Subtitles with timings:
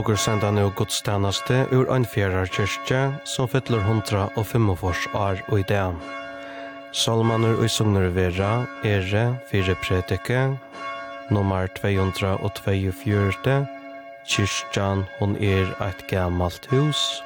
[0.00, 5.94] Åger senda nu godstjeneste ur Anfjærar kyrkje, som fytler 145 år og i det.
[6.96, 10.56] Salmaner og sugner vera, ere, fire predike,
[11.30, 13.66] nummer 24
[14.24, 17.22] kyrkjan hon er eit gammalt hus,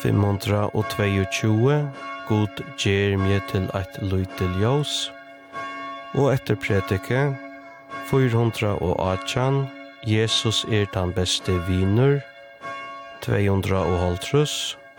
[0.00, 1.92] 522,
[2.28, 5.10] god gjer mje til eit lytel ljós,
[6.14, 7.36] og etter predike,
[8.08, 9.75] 418,
[10.06, 12.20] Jesus er den beste viner,
[13.22, 14.18] 200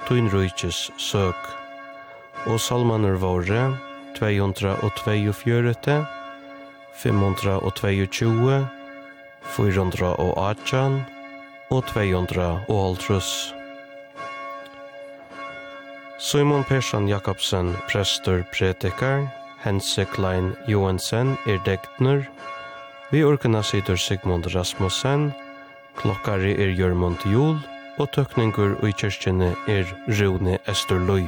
[0.07, 1.35] Tøyn Rujkes søk.
[2.45, 3.77] Og salmaner våre,
[4.19, 6.05] 242,
[6.93, 8.67] 522,
[9.55, 11.05] 418
[11.69, 13.53] og 250.
[16.19, 19.31] Simon Persson Jakobsen, prester, predikar,
[19.63, 22.27] Hense Klein Johansen er dektner,
[23.11, 25.29] Vi orkena sitter Sigmund Rasmussen,
[25.95, 27.55] klokkari er Jørmund Jol,
[27.97, 29.87] og tøkningur i kyrkjene er
[30.19, 31.23] Rune Esterløy.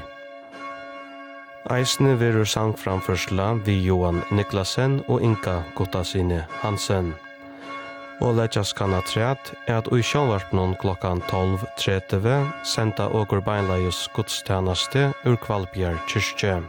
[1.71, 7.13] Eisne verur sangframførsla vi Johan Niklasen og Inka Gottasine Hansen.
[8.19, 15.14] Og letjas kan at træt er at ui sjånvartnån klokkan 12.30 senda åker beinleies gudstjeneste
[15.23, 16.59] ur Kvalbjerg kyrkje.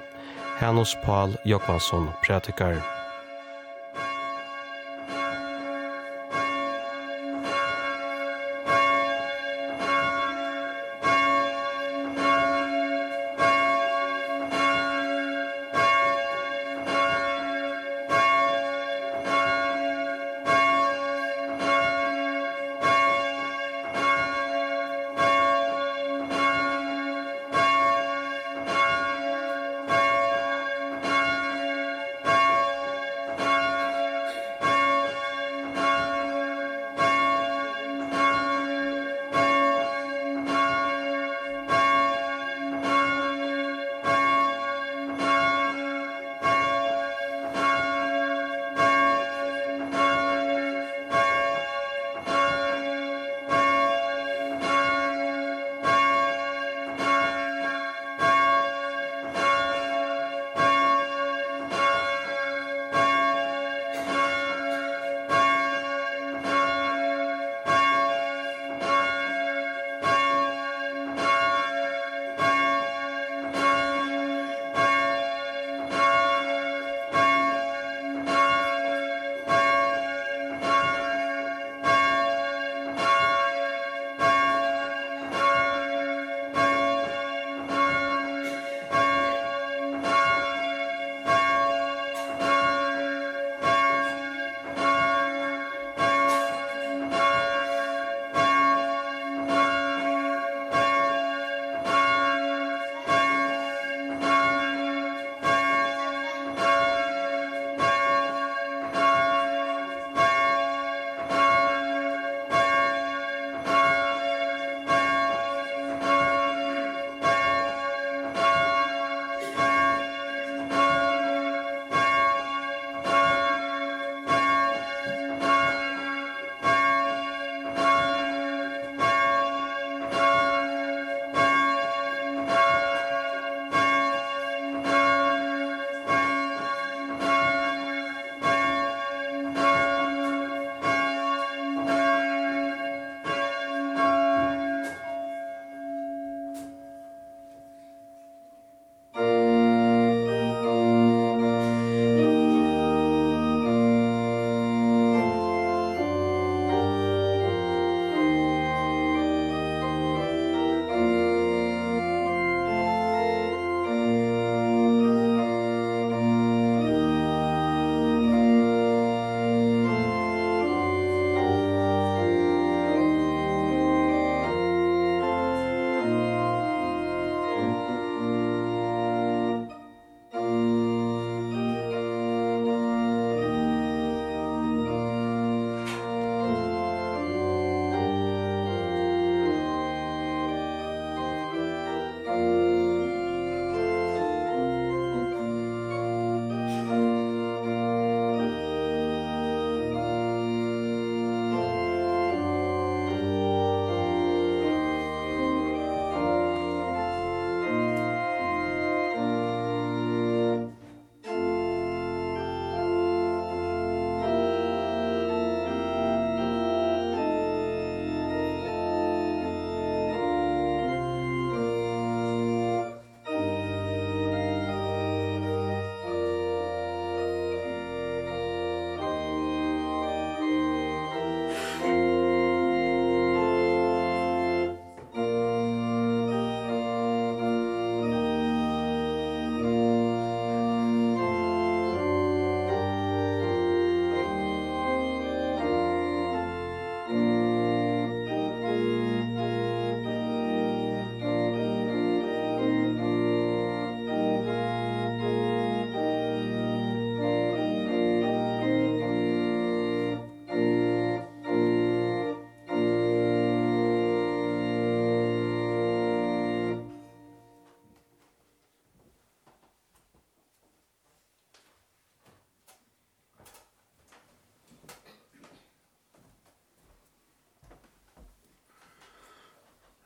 [0.62, 2.99] Hennos Paul Jokvansson pratikar.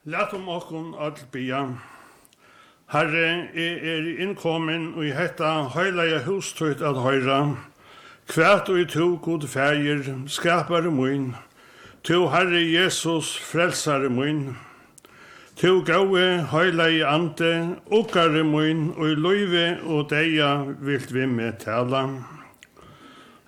[0.05, 1.63] Lat om okkun all bia.
[2.93, 7.39] Herre, jeg er innkommen og i hetta høyleie hustøyt at høyra.
[8.29, 11.31] Kvært og i to god feir, skapare mun.
[12.05, 14.59] To Herre Jesus, frelsare mun.
[15.57, 22.11] To gaue høyleie ante, okkare mun, og i løyve og deia vilt vi med tala.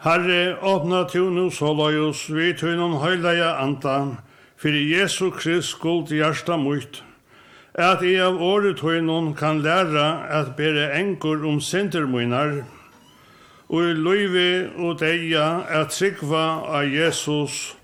[0.08, 1.74] Herre, åpna to nu så
[2.32, 4.16] vi tøynon høyleie anta,
[4.56, 7.02] fyrir Jesu Krist skuld hjarta mutt,
[7.74, 12.62] at jeg av året høynon kan læra at bere engur om sintermunar,
[13.68, 16.46] og i løyvi og deia at sikva
[16.78, 17.74] av Jesus,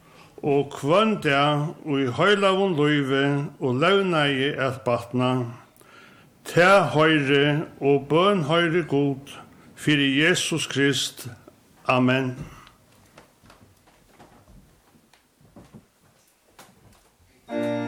[0.43, 1.43] og kvønda
[1.87, 3.27] og i høylavun løyvi
[3.63, 5.33] og løvna i et batna,
[6.49, 9.37] ta høyre og bøn høyre god,
[9.77, 11.29] fyrir Jesus Krist.
[11.87, 12.35] Amen.
[17.53, 17.82] Musik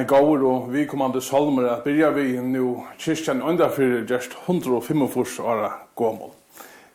[0.00, 5.40] ein gaur og vi kommande salmer at byrja vi nu kyrkjan enda fyrir just 145
[5.44, 6.30] åra gåmål.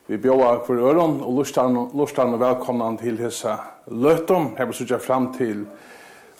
[0.08, 1.34] Vi bjóa hver øron og
[1.94, 4.56] lustan og velkomna til hessa løttom.
[4.58, 5.66] Her vi sutja fram til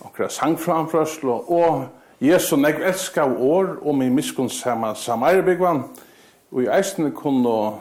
[0.01, 1.87] okra sangframfrøslo og
[2.21, 5.85] Jesu negv elska år og min miskun sama samarbegvan
[6.53, 7.77] og i eisne kunne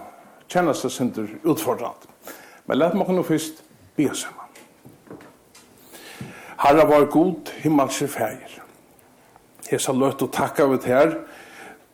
[0.49, 2.11] kjenna seg sindur utfordrande.
[2.67, 3.63] Men let meg kunne fyrst
[3.95, 4.45] bia saman.
[6.57, 8.64] Herra var god, himmelske fægir
[9.71, 11.17] hesa løtt og takka vi til her.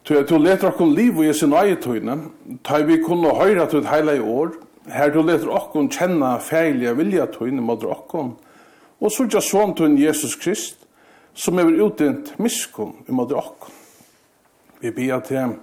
[0.03, 2.17] Tu tu letur okkum liv og jesu nøye tøyna.
[2.63, 4.55] Ta vi kunnu høyra til heila i år.
[4.89, 8.33] Her tu letur okkum kenna feilja vilja tøyna mot okkum.
[9.01, 10.77] Og søgja son tøyn Jesus Krist
[11.33, 13.77] som er utdent miskunn mot okkum.
[14.81, 15.53] Vi bia til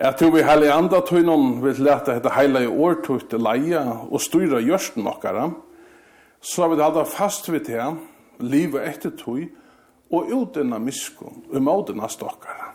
[0.00, 3.78] at tror vi heila anda tøyna vil leta hetta hele i år til leie
[4.10, 5.50] og styra gjørsten okkara.
[6.40, 7.94] Så vi det fast ved det,
[8.40, 9.67] livet etter tøyna
[10.10, 12.72] og utena miskunn, og imotena stokkara.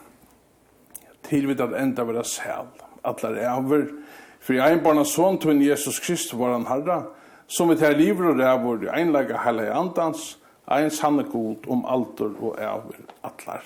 [1.23, 2.69] Til vi at enda vera sel,
[3.03, 3.87] allar over,
[4.39, 7.03] for i einbarna son til Jesus Krist vår Herre,
[7.47, 10.37] som vi tar livet og rævor i einlaga heilig andans,
[10.67, 13.63] ein sanne god om alter og æver atlar.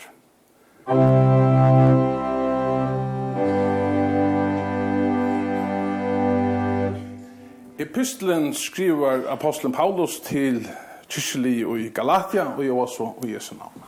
[7.79, 10.67] Epistelen skriver apostlen Paulus til
[11.07, 13.83] Kyrkjeli og i Galatia, og jo også i Jesu navn.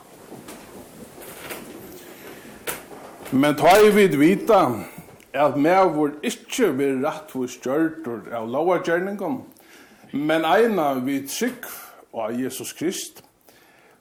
[3.32, 4.64] Men ta i vid vita
[5.34, 9.42] at med vår ikkje vil rett hos kjørter av lovagjerningen,
[10.18, 11.68] men eina vi trygg
[12.18, 13.22] av Jesus Krist,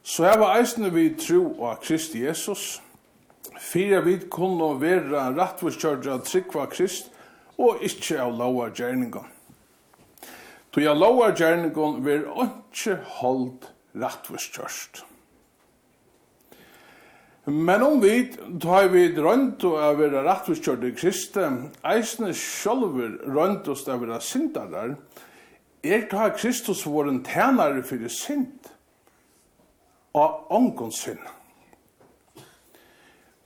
[0.01, 2.79] så er vi eisne vi tro av Krist Jesus,
[3.59, 7.11] Fyra vi kunne være rett hos kjørter av trygg av Krist,
[7.59, 9.27] og ikkje av lovagjerningen.
[10.71, 15.03] Tu ja lowa gjerningon vil ikke hold rattvistjørst.
[17.49, 18.27] Men om vi
[18.61, 21.47] tar vi rønt og er vera rattvistjørt i Kristi,
[21.87, 24.93] eisne sjolver rønt oss er vera syndarar,
[25.81, 28.69] er ta Kristus vår en tænare fyrir synd
[30.13, 31.21] og ongon synd.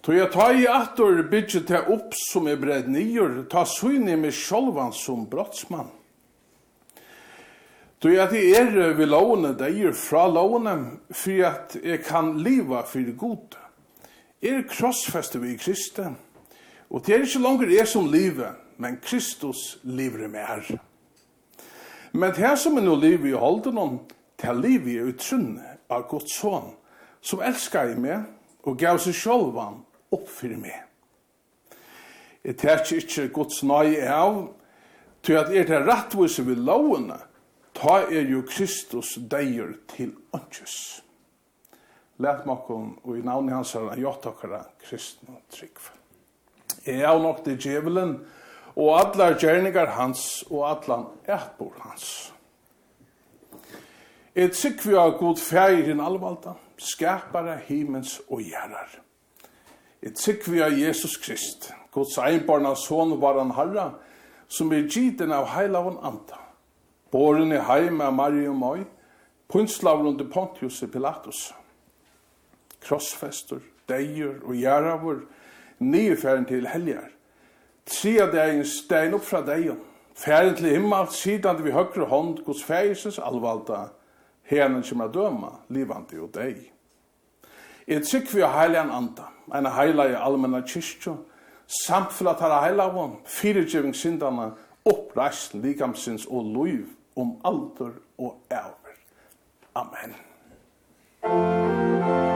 [0.04, 4.36] Tu ja ta i atur bygget til opp som er bred nyer, ta syne med
[4.36, 5.94] sjolvan som brottsmann.
[8.04, 12.34] Du er at jeg er ved lovene, det er fra lovene, for at jeg kan
[12.38, 13.56] leva for god.
[14.42, 16.04] Jeg er krossfeste ved Kristi,
[16.90, 20.78] og det er ikke langer jeg som lever, men Kristus lever med her.
[22.12, 24.00] Men det som er noe liv i holden om,
[24.36, 26.74] det er liv i utrunn av Guds son,
[27.22, 28.28] som elskar meg
[28.68, 29.80] og gav seg sjolvan
[30.12, 30.76] opp for meg.
[32.44, 34.50] Jeg tar ikke Guds nøye av,
[35.24, 37.24] til at er det rettvis ved lovene,
[37.84, 41.04] ta er jo Kristus deir til åndsjøs.
[42.24, 45.82] Læt makken, og i navnet hans er han gjort dere kristne trygg.
[46.86, 48.14] Jeg er nok til djevelen,
[48.76, 52.34] og allar gjerningar hans, og allan etbor hans.
[54.36, 58.96] Et sikvi av god feir hinn alvalda, skapare himens og gjerrar.
[60.02, 63.90] Et sikvi av Jesus Krist, Guds einbarna son var han harra,
[64.48, 66.43] som er giden av heilavon anda
[67.14, 68.86] Boren i heim av Marium Moi,
[69.54, 71.52] punslavn under Pontius i Pilatus.
[72.82, 75.20] Krossfester, deir og gjerravur,
[75.80, 77.12] nyefæren til helgar.
[77.86, 79.78] Tria degin stein upp fra degin,
[80.18, 83.92] færen til himmel, sidan vi høyre hånd, gos fægisens alvalda,
[84.50, 86.58] henen som er døma, livandi og deg.
[87.88, 91.20] Jeg trykk vi har heilig anda, en heilig i allmenna kyrkjo,
[91.86, 94.50] samfla tara heilavon, fyrirgjøving sindana,
[94.90, 98.94] oppreist likamsins og loiv, om alder og æver.
[99.76, 100.16] Amen.
[101.24, 102.33] Amen.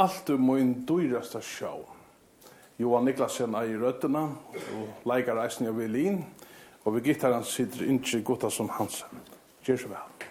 [0.00, 1.84] alltid ein dyraste show.
[2.78, 4.22] Johan Niklasen er i røttene,
[4.72, 6.22] og leikar reisen i violin,
[6.84, 9.20] og vi gittaren sitter Intri Guttasson Hansen.
[9.66, 10.29] Gjør så vel.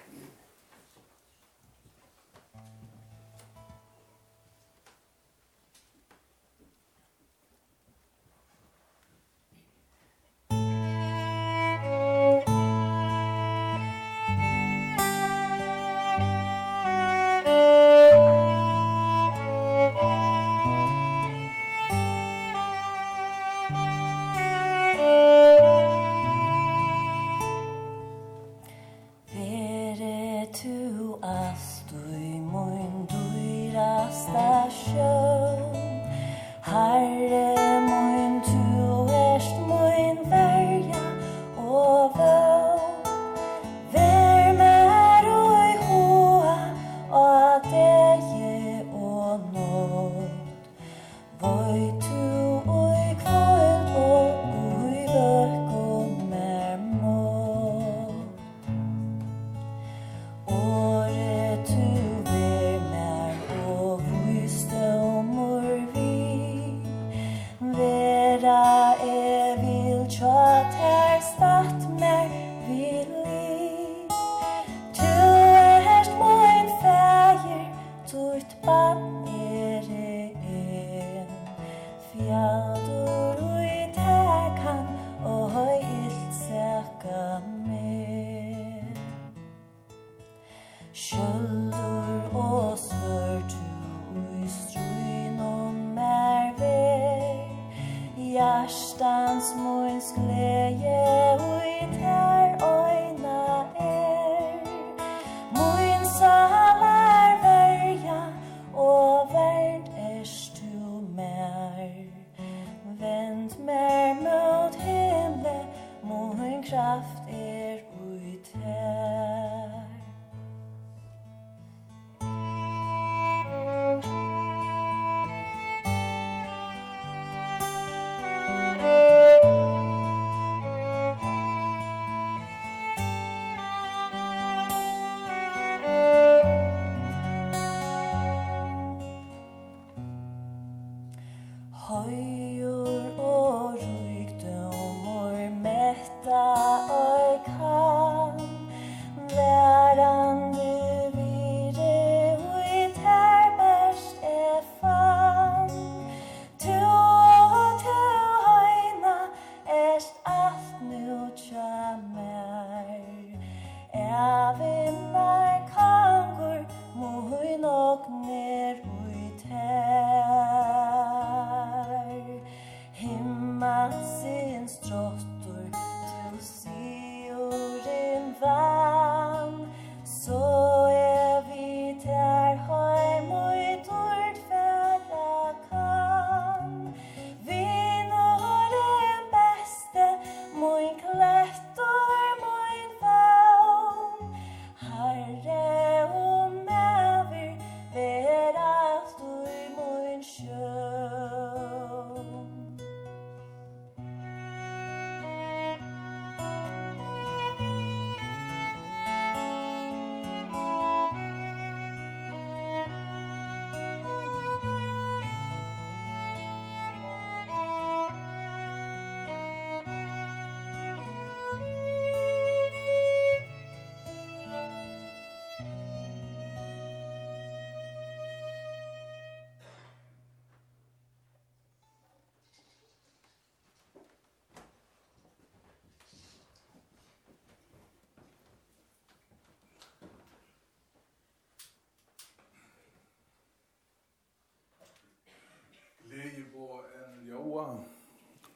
[90.99, 91.88] shalom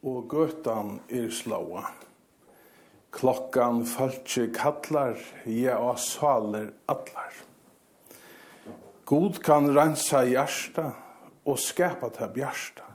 [0.03, 1.85] og gøtan er sláa.
[3.13, 7.33] Klokkan falki kallar, ja og saler allar.
[9.05, 10.91] God kan rensa hjarta
[11.45, 12.87] og skapa ta bjärsta.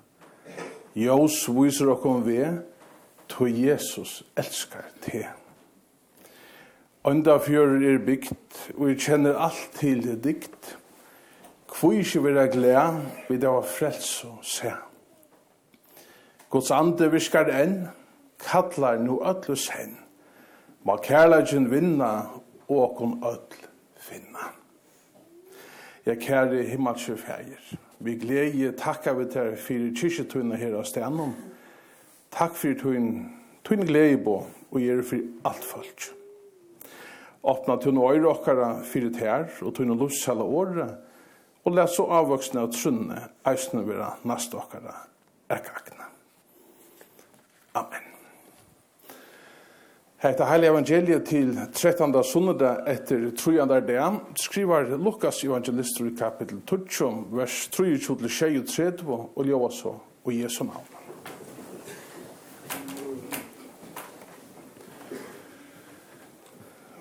[0.96, 2.62] Jós viser okkom ve,
[3.28, 5.28] to Jesus elskar te.
[7.04, 10.74] Onda fjör er byggt, og vi kjenner alt til dikt.
[11.68, 12.88] Kvui ikke vera glea,
[13.28, 14.87] vi da var frels og sæt.
[16.50, 17.88] Guds ande viskar enn,
[18.40, 19.98] kallar nu öllus hen.
[20.84, 22.30] Ma kærlegin vinna,
[22.68, 24.52] og okon öll finna.
[26.06, 31.34] Jeg kære himmelske fægir, vi glede takka vi til fyrir kyrkjetunna her av stenon.
[32.32, 33.10] Takk fyrir tuin,
[33.64, 34.38] tuin glede på,
[34.70, 36.08] og gjere fyrir alt folk.
[37.44, 40.88] Åpna tunn øyre okkara fyrir tær, og tunn lushala åre,
[41.64, 44.96] og les så avvoksne av trunne, eisne vera nast okkara,
[45.50, 46.07] ekakna.
[47.78, 48.04] Amen.
[50.18, 52.24] Hetta heilige evangeliet til 13.
[52.24, 53.66] sundag etter 3.
[53.70, 59.92] dag skrivar Lukas evangelist i kapitel 12, vers 23-23 og ljøva så
[60.24, 60.88] og Jesu navn.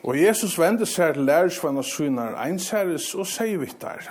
[0.03, 4.05] Og Jesus vende seg til lærersvann og synar einsæres og sier vittar.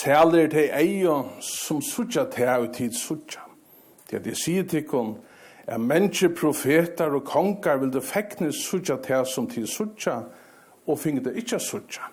[0.00, 3.46] Sæler til eion som sutja til av tid sutja.
[4.10, 5.14] Det er det sier til kun,
[5.66, 10.20] Er menneske, profetar og konger vil det fekne sutja til som til sutja,
[10.86, 12.08] og finge det ikkje sutja.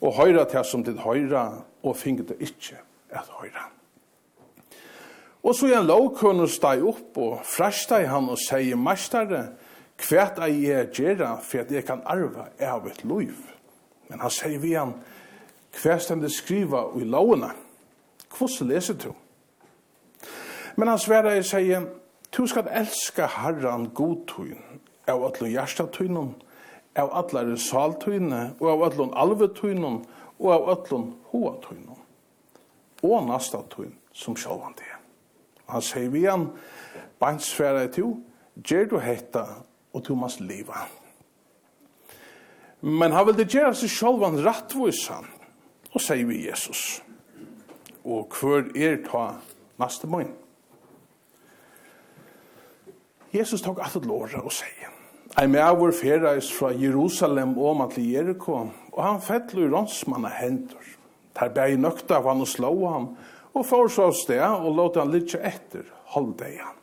[0.00, 2.78] Og høyra til som til høyra, og finge det ikkje
[3.10, 3.70] at høyra.
[5.44, 9.42] Og så en lovkunnen steg opp og frashta i han og sier, Mestare,
[10.00, 13.34] kvært er jeg gjerra for at jeg kan arva av et liv.
[14.08, 14.94] Men han sier vi han,
[15.74, 17.50] kvært er det skriva i lovene.
[18.34, 19.10] Hvordan leser du?
[20.76, 21.84] Men han sverre jeg sier,
[22.34, 24.58] Tu skal elska Herran godtun,
[25.06, 26.32] av allu hjertatunum,
[26.98, 30.00] av allare saltune, og av allun alvetunum,
[30.40, 32.00] og av allun hoatunum.
[33.06, 34.90] Og nastatun som sjálvan det.
[35.70, 36.48] Han sier vi igjen,
[37.22, 38.16] bansfæra i tu,
[38.58, 39.46] gjer du hetta,
[39.94, 40.88] og tu must leva.
[42.82, 45.30] Men han vil gjera seg sjálvan rattvisan,
[45.94, 47.04] og sier vi Jesus.
[48.02, 49.28] Og hver er ta
[49.78, 50.43] neste måned?
[53.34, 54.90] Jesus tok at et låra og sier,
[55.34, 60.84] Ein meavur ferreis fra Jerusalem om til Jericho, og han fettlu i rånsmanna hendur.
[61.34, 63.08] Der bæg nøkta av han og slå han,
[63.54, 66.78] og får så av sted og låta han litt etter, holde han.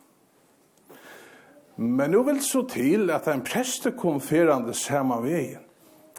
[1.76, 5.64] Men nu vil så til at en preste kom ferande samme vegin.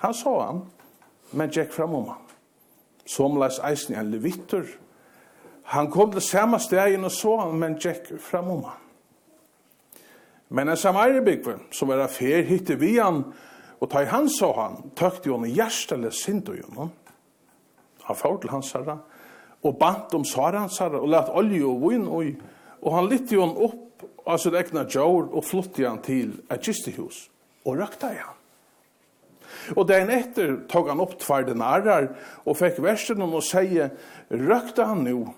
[0.00, 0.62] Han sa han,
[1.32, 2.22] men gikk fram om han.
[3.06, 4.64] Som leis eisen i en levitter.
[5.74, 8.81] Han kom til samme stegen og så han, men gikk fram om han.
[10.52, 13.24] Men en samariebygve som var fer hitte vi han
[13.78, 16.90] och i han sa han tøkte jo han i hjärstele sint og honom.
[18.02, 18.98] Han får til hans herre,
[19.62, 22.24] och bant om svar hans herre, och lett olje och vin och
[22.80, 27.30] och han lytte hon upp av sitt egna jord och flytte han til et kistehus
[27.64, 28.36] och i han.
[29.76, 32.08] Og dagen etter tog han opp tvær denarar
[32.44, 33.90] og fikk versen om å seie,
[34.30, 35.28] røkta han nu,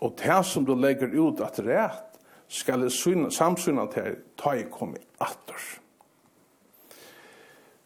[0.00, 2.13] og det som du legger ut at rett,
[2.48, 2.92] skal jeg
[3.32, 5.62] samsyna til ta jeg komme atter.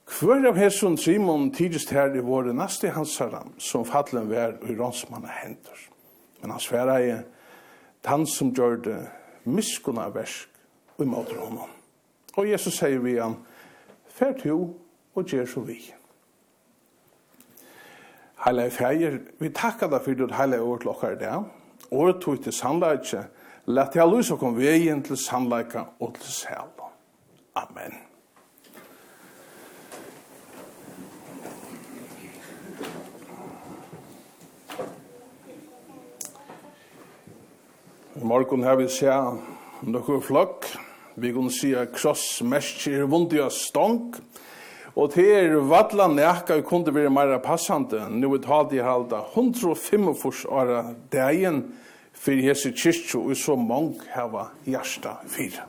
[0.08, 5.30] Hver av hesson Simon tidist her i våre neste hansaram, som fallen vær i rånsmanna
[5.42, 5.78] hendur.
[6.40, 7.12] Men han sværa i
[8.02, 8.98] tann som gjør det
[9.44, 10.48] miskunna versk
[10.96, 11.70] og imot honom.
[12.36, 13.36] Og Jesus sier vi han,
[14.08, 14.58] fær to
[15.14, 15.78] og gjør så vi.
[18.44, 21.44] Heile feir, vi takkar deg fyrir det heile året lokkar dag.
[21.90, 23.24] året tog til sannleikje,
[23.68, 26.86] Lætt jeg Lys og kom veien til sannleika og til sæla.
[27.60, 27.98] Amen.
[38.16, 39.12] I morgen har vi se
[39.84, 40.64] noe flokk.
[41.20, 44.16] Vi kunne sjá krossmestjer vundiga stong.
[44.96, 48.00] Og til er vadla nekka vi kunne være mer passande.
[48.08, 51.66] Nå er talt i halda 145 åra dagen
[52.14, 55.64] fyrir hese kyrkju og så mong hava hjärsta fyrir.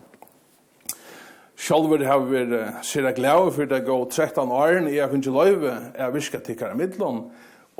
[1.59, 6.39] Sjálfur hava vært sira glad fyrir det gå 13 åren i FN Løyve er virka
[6.39, 7.23] tikkara Karamidlån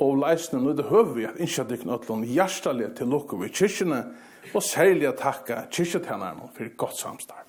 [0.00, 4.04] og leisne nu det høver vi at innskja dykken øtlån hjertelig til lukku vi kyrkjene
[4.54, 7.46] og særlig a takka kyrkjetjenerne fyrir gott samstarv.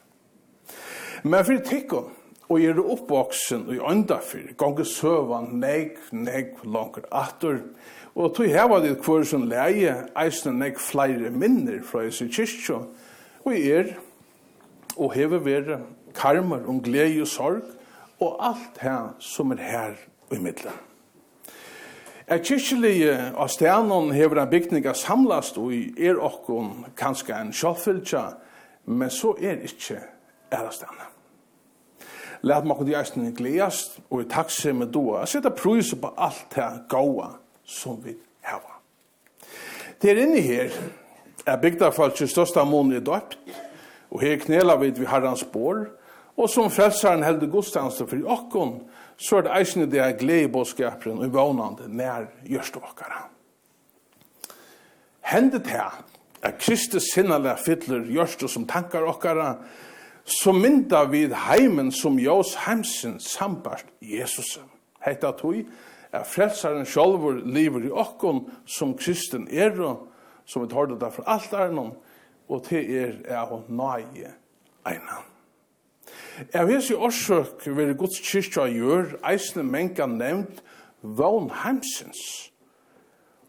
[1.24, 2.10] Men fyrir tikkun,
[2.52, 7.62] og er oppvoksen og i ånda for, gonger søvan, neik, neik, langur, atur,
[8.15, 12.82] Og tog heva dit kvar som leie eisne nek flere minner fra Jesu kyrkjo,
[13.45, 13.93] og er,
[14.97, 15.80] og heve vere
[16.15, 17.62] karmer om glede og sorg,
[18.19, 19.93] og alt her som er her
[20.32, 20.76] i middelen.
[22.28, 28.21] Er kyrkjelige av stenen hever en bygning av samlast og er okkon kanskje en sjåfylltja,
[28.86, 29.97] men så er ikkje
[30.52, 31.08] æra stenen.
[32.41, 35.26] Læt meg de eisne gledast og i takse med doa.
[35.26, 37.40] Sette setter på alt her gåa
[37.71, 38.77] som vi hava.
[40.01, 40.75] Det er inne her
[41.45, 43.38] er bygdarfalskets største mån i døpt,
[44.12, 45.86] og her knela vi vi har hans bor,
[46.38, 48.79] og som frelsaren helde godstanser for okkon,
[49.17, 53.27] så er det eisne det er gledebåskaperen og vånande nær gjørst okkara.
[55.31, 56.01] Hendet her
[56.41, 59.53] at Kristus sinnalega fytler gjørst som tankar okkara,
[60.25, 64.65] så mynda vid heimen som Jås heimsen sambart Jesusen.
[65.01, 65.63] Hetta tog,
[66.12, 69.78] er frelsaren sjálfur lever i okkon som kristen er,
[70.45, 71.93] som vi tar det der fra alt er noen,
[72.52, 74.34] og til er er å nøye
[74.88, 75.21] eina.
[76.52, 80.63] Jeg vet i årsøk ved Guds kyrkja gjør, eisne menka nevnt,
[81.02, 82.52] vogn heimsins,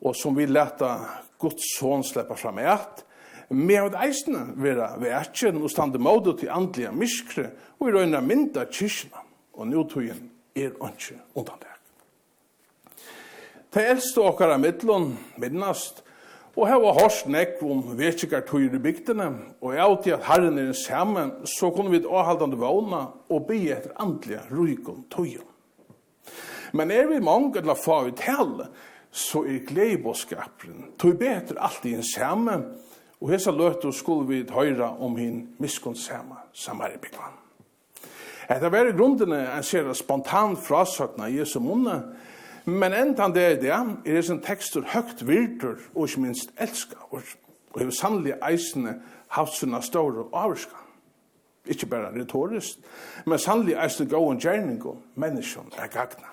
[0.02, 0.94] og som vi leta
[1.42, 3.04] Guds son sleppa fram i at,
[3.52, 8.68] med av eisne vera verkjen og stande måte til andlige miskre, og i røyna mynda
[8.70, 11.81] kyrkjene, og nå tog er ikke undan det.
[13.72, 16.02] Det eldste okkar av middelen minnast,
[16.52, 19.30] og heva hårst nekk om vekjekartøyre i bygdene,
[19.64, 23.94] og jeg til at herren er sammen, så kunne vi avhaldande vana og be etter
[23.96, 25.46] andlige rujkon tøyen.
[26.76, 28.66] Men er vi mange eller få ut hell,
[29.08, 32.58] så er gleibåskaperen tøy betur alltid en samme,
[33.22, 37.40] og hesa løtu skulle vi høyra om hin miskunnsamme samaribikvann.
[38.52, 42.02] Etter være grunnene, en ser spontan frasøkna i Jesu munne,
[42.64, 47.08] Men endan det er det, er det som tekstur høgt virtur, og ikke minst elskar,
[47.10, 47.22] og
[47.76, 49.00] hefur sannlig eisene
[49.34, 50.78] haft sina store avrska.
[51.66, 52.78] Ikke bare retorisk,
[53.26, 56.30] men sannlig eisene gåan gjerning og menneskjon er gagna.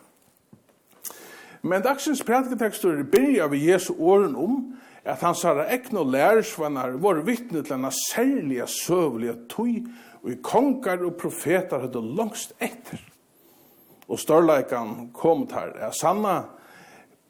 [1.62, 4.60] Men dagsins prædiketekstur byrja vi Jesu åren om
[5.04, 9.82] at hans herre ekne og lærersvannar var vittne til henne særlige søvlige tøy
[10.24, 13.02] og i kongar og profetar hadde langst etter
[14.10, 15.76] og størleikan kom der.
[15.80, 16.42] Ja, sanna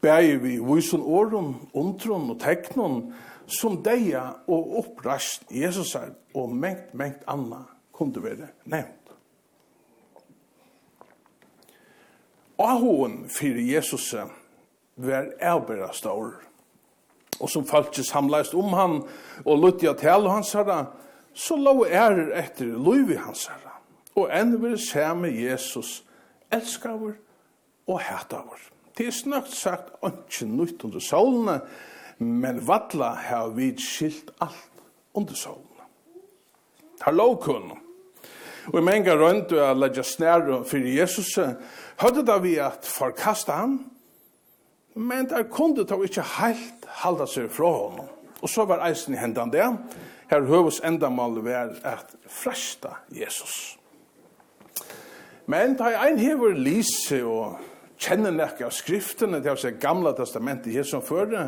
[0.01, 3.13] bæg vi vysun åren, undron og teknon,
[3.47, 8.95] som deia og opprasht Jesus er, og mengt, mengt anna kunde være nevnt.
[12.59, 14.13] Ahoen fyrir Jesus
[14.95, 16.33] var avbæra stor,
[17.39, 18.97] og som falskje samleist om han
[19.45, 20.85] og lutja til hans herra,
[21.33, 23.79] så lå ærer etter loivi hans herra,
[24.15, 26.03] og enn vil se med Jesus
[26.53, 27.13] elskavur
[27.87, 28.59] og hætavur.
[28.97, 31.59] Det er snøgt sagt ikke nytt under solene,
[32.19, 34.83] men vatla har vi skilt alt
[35.13, 35.87] under solene.
[36.99, 37.71] Det er lovkunn.
[38.69, 41.31] Og i menga rønt a legja snæru fyrir Jesus,
[42.01, 43.79] høyde da vi at forkasta han,
[44.99, 48.11] men der kunde ta ikkje heilt halda seg fra honom.
[48.43, 49.65] Og så var eisen i hendan det.
[50.29, 53.78] Her høvus endamal var at fresta Jesus.
[55.49, 57.57] Men da ein hever lise og
[57.97, 61.47] kjenner nekka av skriftene til seg gamla testamentet her som førre,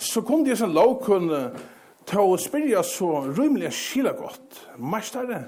[0.00, 1.38] så kom det som lov kunne
[2.08, 4.58] ta og spyrja så rymelig skila godt.
[4.82, 5.44] Mestare,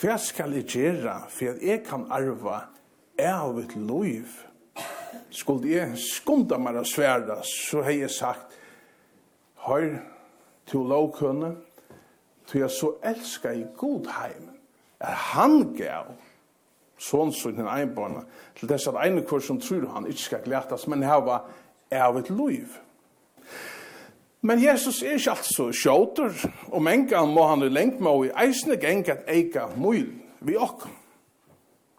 [0.00, 2.64] hva skal jeg gjøre for at jeg kan arva
[3.22, 4.32] av et liv?
[5.30, 8.56] Skulle jeg skunda meg av sværa, så har jeg sagt,
[9.60, 9.92] Hør,
[10.66, 11.52] til lov kunne,
[12.48, 14.46] til jeg så elskar i god heim,
[14.98, 16.14] er han gav,
[17.00, 18.26] sånn som den hin barna,
[18.58, 21.48] til dess at ene kurs som tror han ikke skal glætas, men her var
[21.90, 22.76] av et liv.
[24.42, 26.32] Men Jesus er ikke alt så sjåter,
[26.72, 30.06] og mengan må han jo lengt med, å i eisne geng at eika mul
[30.40, 30.86] vi okk.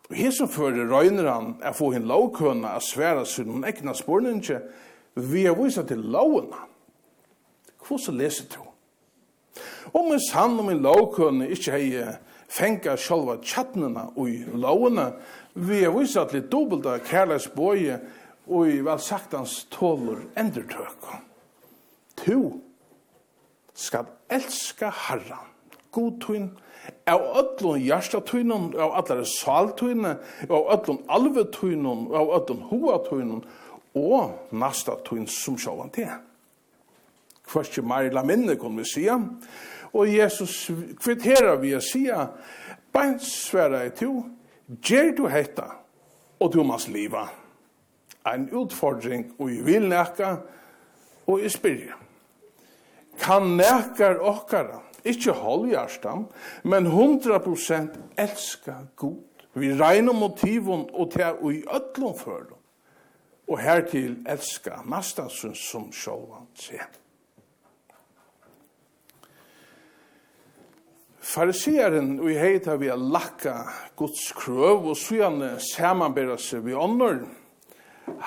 [0.09, 3.93] Og her som fører røyner han er få henne lovkønne a svære seg noen egna
[3.95, 4.57] spurninge,
[5.15, 6.65] vi er vise til lovene.
[7.85, 8.59] Hvordan leser du?
[9.93, 12.19] Om en sann om en lovkønne ikke har
[12.51, 15.11] fenga sjálva tjattnena ui lovene,
[15.55, 17.99] vi er vise at litt dobbelta kærleis boje
[18.51, 21.07] ui velsaktans tåler endurtøk.
[22.19, 22.37] Tu
[23.73, 25.39] skal elska harra,
[25.91, 26.51] god tuin,
[27.07, 33.45] av öllun hjartatuinun, av allare saltuinum, av öllun alvetuinum, av öllun huatuinun,
[33.95, 36.11] og nasta tuin som sjálvan til.
[37.47, 39.17] Kvart marila minne, kon vi sija,
[39.93, 40.71] Og Jesus
[41.03, 42.27] kvitterer vi og sier,
[42.91, 44.13] «Beint sværa er to,
[44.83, 45.67] gjer du hetta,
[46.39, 47.27] og du mas liva».
[48.27, 50.35] En utfordring, og vi vil nekka,
[51.27, 51.97] og jeg spyrir.
[53.19, 56.27] Kan nekkar okkara, ikkje halvhjertan,
[56.63, 59.19] men 100% elska god.
[59.53, 62.57] Vi regner motivon og til og i ødlom førdom.
[63.47, 67.00] Og hertil elska nastan som sjåvan sent.
[71.31, 73.53] Fariseren og i heit har vi a lakka
[73.99, 77.21] Guds krøv og sujane samanbera seg vi ånder.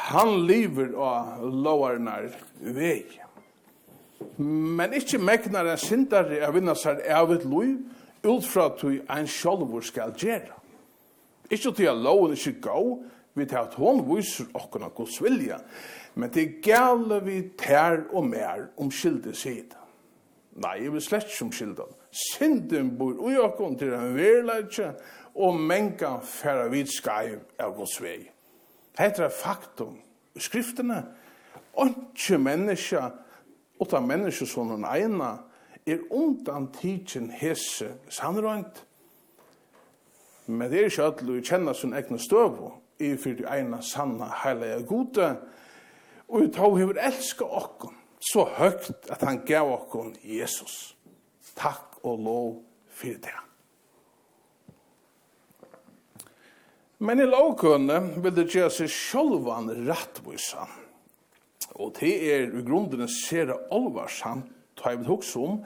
[0.09, 2.31] Han lever av lovarnar
[2.65, 3.03] vei.
[4.39, 7.83] Men ikkje megnar en syndare av vinna seg av et loiv
[8.25, 10.57] ut fra at vi en sjolvor skal gjera.
[11.53, 12.81] Ikkje til at loven ikkje gå,
[13.37, 15.59] vi tar at hon viser okkurna Guds vilja,
[16.17, 19.84] men det gale vi tær og mer om skilde sida.
[20.55, 21.91] Nei, jeg vil slett som skildan.
[22.15, 24.93] Synden bor ui okkon til en verleitje,
[25.35, 28.21] og menga færa vid skai av gos vei.
[28.95, 29.97] Hetta er faktum.
[30.35, 31.01] I skriftene,
[31.75, 33.09] ikke menneska,
[33.83, 35.33] åtta menneska som han eina,
[35.87, 38.79] er undan tidsin hese sannrøynt.
[40.47, 42.63] Men det er ikke at du kjenner sin egna støv,
[43.03, 45.33] i fyrir eina sanna heilige gode,
[46.29, 50.95] og vi tar hever elska okkon så høgt at han gav okkon Jesus.
[51.59, 52.55] Takk og lov
[52.95, 53.37] fyrir det.
[57.05, 60.64] Men i lovkunne vil det gjøre seg sjolvan rattvisa.
[61.75, 65.61] Og det er i grunden sere alvarsamt tar jeg vil hukse om,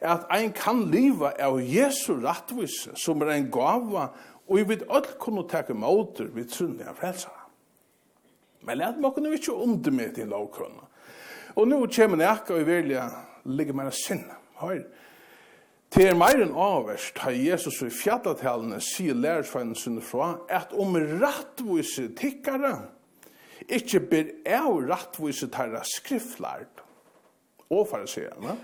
[0.00, 4.08] at ein kan liva av Jesu rattvise, som er ein gava,
[4.48, 7.44] og vi vil alt kunne takke måter vi trunne av frelsere.
[8.64, 10.83] Men let meg kunne vi ikke undermete i lovkunne.
[11.56, 13.08] Og nå kommer det ikke og vilja
[13.44, 14.40] ligge mer sinne.
[14.58, 14.84] Høyre.
[15.94, 20.96] Det er mer enn avverst har Jesus i fjallatalene sier lærersveinen sinne fra at om
[20.98, 22.72] rattvise tikkere
[23.70, 26.82] ikkje ber av rattvise tarra skriftlærd
[27.70, 28.56] og fariserene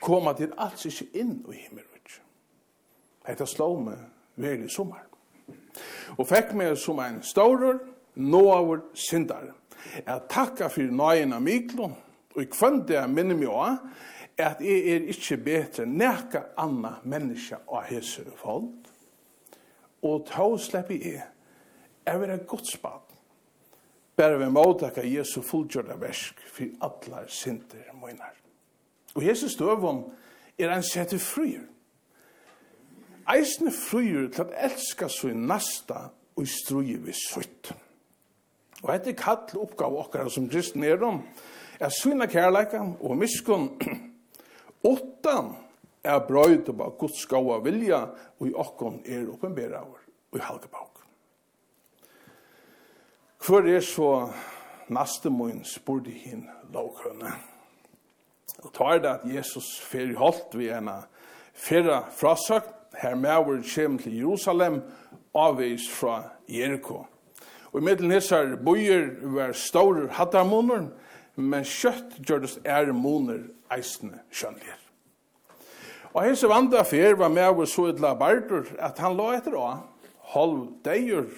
[0.00, 1.84] koma til alls ikke inn i himmelen.
[3.28, 4.00] Hetta slå meg
[4.40, 5.04] veldig sommer.
[6.16, 7.76] Og fekk meg som ein staurer,
[8.16, 9.50] noavur sindar.
[9.98, 11.94] Jeg takka nøyen av Miklund,
[12.36, 13.94] Og i kvann det jeg minner meg også,
[14.38, 18.86] er at jeg er ikke bedre enn anna menneska av hese folk.
[20.06, 21.24] Og ta slipper jeg,
[22.06, 23.08] jeg vil ha godt spad.
[24.18, 28.34] Bare vi måtaka Jesu fullgjørda versk for alle synder møynar.
[29.14, 30.04] Og hese støvun
[30.58, 31.66] er en sette fryer.
[33.28, 37.72] Eisne fryer til at elska så i nasta og i struje vi sutt.
[38.82, 41.20] Og etter kall oppgave okkar som kristne er om,
[41.80, 43.70] er syna kærleika og miskun
[44.92, 45.54] åttan
[46.04, 48.04] er brøyt og Guds gaua vilja
[48.38, 51.02] og i okkon er oppenberaver og i halgebauk.
[53.46, 54.28] Hvor er så
[54.88, 57.32] naste moin spurdi hin lovkønne.
[58.64, 61.02] Og tar det at Jesus fyrir holdt vi ena
[61.54, 64.80] fyrra frasøkt, her maver kjem til Jerusalem,
[65.34, 67.04] avvis fra Jericho.
[67.72, 70.88] Og i middelen hessar bojer var store hattarmoner,
[71.38, 74.82] men kjøtt gjørdes er moner eisne skjønligere.
[76.14, 79.68] Og hese vandra fer var med over så et labardur at han la etter å
[80.34, 81.28] halv deier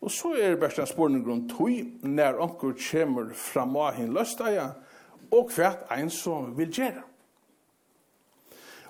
[0.00, 4.16] Og så er det best en spørning grunn tog når onker kommer fram av henne
[4.16, 4.70] løsteia
[5.30, 7.02] og hvert en som vil gjøre.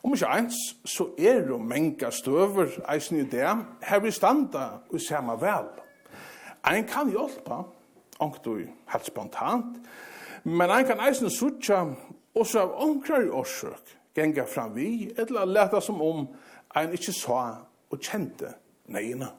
[0.07, 3.43] Om ikke eins, så er det menga støver eisen i det
[3.83, 5.67] her vi standa og samme vel.
[6.71, 7.65] En kan hjelpa,
[8.21, 8.63] onker du
[8.95, 9.83] helt spontant,
[10.45, 11.83] Men ein kan eisen sutja
[12.35, 16.27] også av omkrar årsøk genga fram vi, eller leta som om
[16.77, 17.41] ein ikkje sa
[17.91, 18.55] og kjente
[18.91, 19.31] neina.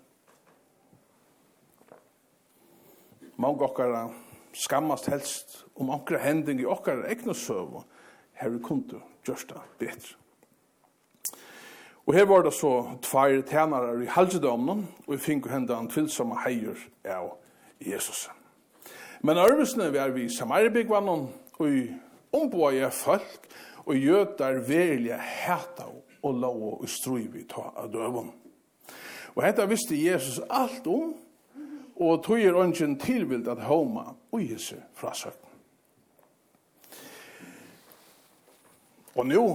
[3.41, 4.05] Mange okkara
[4.53, 7.81] skammast helst om okkara hending i okkara egna søv
[8.37, 10.17] her vi kundu gjørsta betre.
[12.09, 16.39] Og her var det så tveir tænare i halvdømnen, og vi finner henda en tvilsomme
[16.43, 16.75] heier
[17.05, 17.35] av
[17.79, 18.25] Jesus.
[19.21, 21.27] Men arvesne vi er vi samarbeidvannon
[21.61, 21.81] og
[22.33, 23.49] ombåje folk
[23.85, 25.85] og gjøtar velja hæta
[26.21, 28.31] og lov og strui vi ta av døvun.
[29.35, 31.13] Og hetta visste Jesus alt om
[32.01, 35.49] og tog er ønsken tilvild at homa og Jesu frasøkken.
[39.15, 39.45] Og nå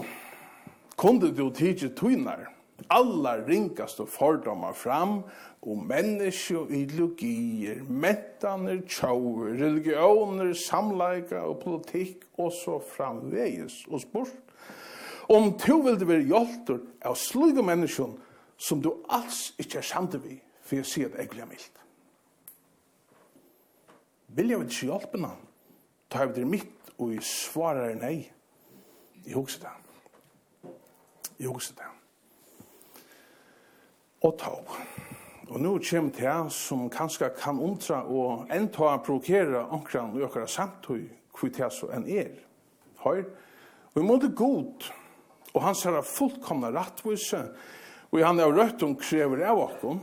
[0.97, 2.53] kunde du tidsi tøynar
[2.87, 5.23] alla ringaste fordomar fram
[5.61, 14.29] om människa och ideologier, mättaner, tjauer, religioner, samleika och politik och så framväges och sport.
[15.29, 18.21] Om du vill det vara hjältor av sluga människor
[18.57, 21.73] som du alls inte är samt vid för jag ser det ägliga milt.
[24.27, 25.31] Vill jag inte hjälpa någon?
[26.09, 28.33] Ta över det mitt och svarar nej.
[29.25, 30.69] Jag huxar det.
[31.37, 31.96] Jag huxar det
[34.27, 34.77] og tog.
[35.49, 40.49] Og nu kommer det her som kanskje kan undra og enda provokere omkran og gjøre
[40.49, 41.07] samtøy
[41.37, 42.33] hvor det så enn er.
[43.05, 43.27] Høyr,
[43.95, 44.89] vi måtte god,
[45.55, 47.43] og han ser fullkomna rattvise,
[48.11, 50.01] og han er rødt om krever av okken,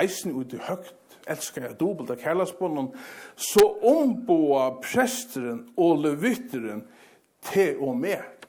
[0.00, 0.96] eisen ut i høgt,
[1.28, 2.90] elskar jeg dobbelt av kærlasbånden,
[3.36, 6.86] så omboa presteren og levitteren
[7.50, 8.48] til og med.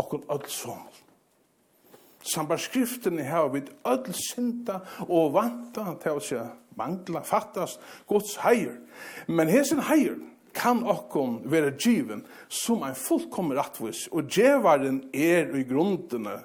[0.00, 0.99] Og alt sommer.
[2.22, 6.42] Sambar skriftene her vid öll synda og vanta til å se
[6.76, 8.76] mangla, fattast Guds heier.
[9.26, 10.18] Men hesen heier
[10.56, 16.40] kan okkon være given som ein fullkommer rattvis, og djevaren er i grundene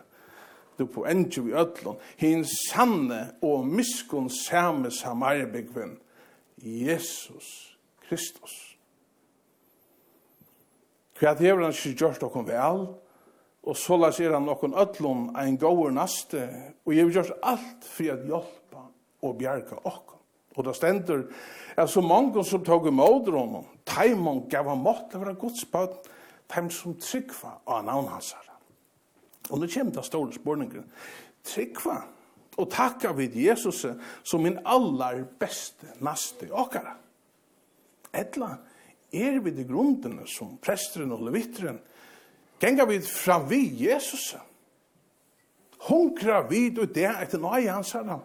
[0.77, 5.97] du på endju i öllon, hin sanne og miskun same samarbegven,
[6.59, 8.75] Jesus Kristus.
[11.15, 12.87] Hva han ikke gjort okkon vel,
[13.65, 16.43] Og så la seg han noen ødlån ein gåur naste,
[16.85, 18.83] og jeg vil gjøre alt for å hjelpa
[19.25, 20.21] og bjerga åkken.
[20.55, 21.25] Og da stender,
[21.75, 26.11] er så mange som tog imot honom, teimon gav han måtte være godspøt,
[26.47, 28.51] teim som tryggva av navn hans navnhansar.
[29.49, 30.85] Og nå kommer det store spørningen.
[31.45, 31.97] Tryggva,
[32.55, 33.83] og takka vid Jesus
[34.23, 36.95] som min allar beste naste åkara.
[38.15, 38.53] Etla,
[39.11, 41.81] er vi de grundene som presteren og levitteren,
[42.59, 44.35] Genga vi fram vi Jesus.
[45.89, 48.21] Hunkra vi du det etter nøye hans herre.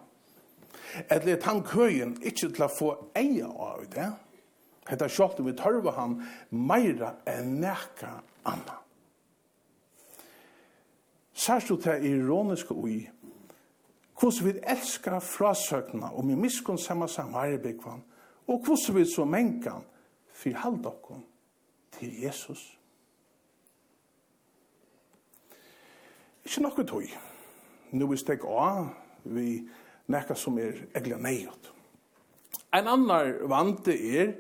[1.11, 4.09] Eller at han køyen ikke til å få eie av det.
[4.91, 6.16] Hetta sjálvt við tørva hann
[6.51, 8.16] meira enn nekka
[8.49, 8.81] anna.
[11.35, 13.05] Særst du til ironiske ui,
[14.20, 18.03] hvordan vi elskar frasøkna om i miskun samma samarbeikvann,
[18.51, 19.87] og hvordan vi så mengan
[20.33, 21.22] fyrir halda okkur
[21.97, 22.80] til Jesus.
[26.51, 27.11] Ikke nokkuð tøy.
[27.95, 28.89] Nå vi stek av,
[29.23, 29.61] vi
[30.11, 31.69] nekka som er egla neiot.
[32.75, 34.33] Ein annar vante er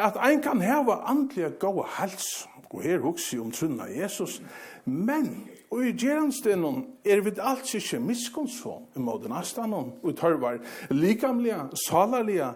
[0.00, 4.40] at ein kan heva andliga góa hals, og her huksi om trunna Jesus,
[4.88, 5.28] men
[5.68, 10.56] og i geranstenon er vi alt ikkje miskonsson i måten astanon, og tørvar
[10.88, 12.54] likamliga, salarliga,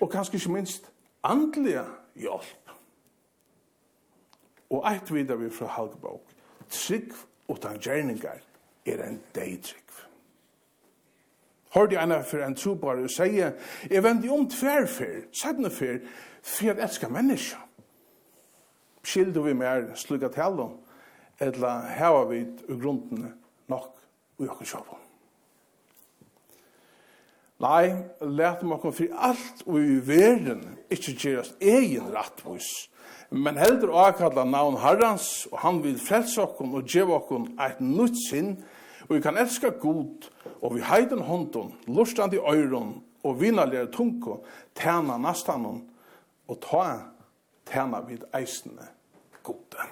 [0.00, 0.92] og kanskje ikkje minst
[1.24, 1.84] andliga
[2.16, 2.76] hjelp.
[4.72, 6.24] Og eit vidar vi fra Halkbåk,
[6.72, 7.12] trygg
[7.50, 8.40] utan gjerningar
[8.86, 10.06] er en deitrykv.
[11.74, 13.52] Hørte jeg ena for en trobar og sier,
[13.90, 16.00] jeg vendi om tverfer, sædne for,
[16.42, 17.60] for jeg elsker menneska.
[19.06, 20.72] Skildo vi mer slugga talo,
[21.40, 23.30] etla heva vi i grunden
[23.70, 23.94] nok
[24.38, 24.98] og jokken sjåpå.
[27.60, 27.92] Nei,
[28.24, 32.88] let meg kom for alt og i verden ikkje gjerast egen rattvois,
[33.30, 38.18] men heldur akalla navn Herrans, og han vil frelse okkon og djeva okkon eit nytt
[38.28, 38.56] sinn,
[39.08, 40.30] og vi kan elska god,
[40.60, 44.44] og vi heiden hånden, lustandi øyron, og vinalere tunko,
[44.74, 45.82] tæna nastanon,
[46.48, 46.84] og ta
[47.66, 48.88] tæna vid eisne
[49.42, 49.86] gode.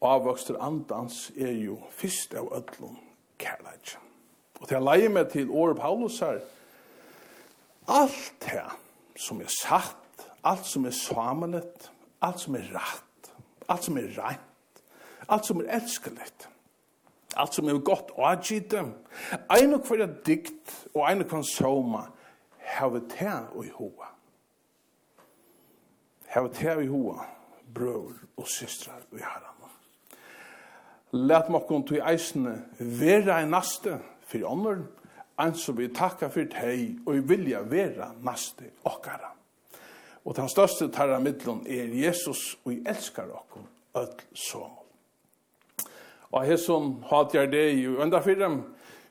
[0.00, 2.98] Avvokster andans er jo fyrst av ödlun
[3.38, 3.96] kærleik.
[4.60, 6.40] Og til jeg leie meg til Åre Paulus her,
[7.88, 8.76] alt her,
[9.16, 11.90] som er satt, alt som er samalet,
[12.22, 13.32] alt som er rett,
[13.68, 14.82] alt som er rent,
[15.28, 16.48] alt som er elskeligt,
[17.36, 22.06] alt som er godt avgitt, ein og hver dikt og ein og hver soma,
[22.58, 24.12] have te og i hoa.
[26.34, 27.26] Have te og i hoa,
[27.74, 29.52] brøver og systrar og i herran.
[31.12, 34.82] Læt mokkon til eisne vera i naste, fyrir ånder,
[35.38, 39.32] Anso vi takka fyrir hei, og vi vilja vera næste okkara.
[40.24, 44.72] Og den største tarra middlun er Jesus og vi elskar okkur öll som.
[46.32, 48.62] Og hesson hatjar deg i enda fyrir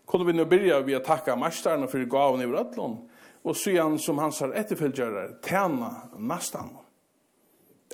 [0.05, 2.97] kunne vi nu byrja vi å takka mestarna fyrir gaven i vrødlun
[3.45, 6.73] og syan som hans har etterfølgjarar tjena næstan